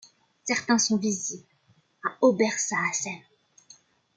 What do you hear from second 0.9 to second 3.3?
visibles à Obersaasheim.